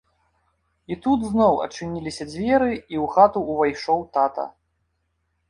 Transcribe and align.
І 0.95 0.95
тут 1.03 1.19
зноў 1.33 1.53
адчыніліся 1.65 2.23
дзверы 2.31 2.71
і 2.77 2.79
ў 2.79 3.05
хату 3.17 3.45
ўвайшоў 3.53 4.03
тата. 4.19 4.49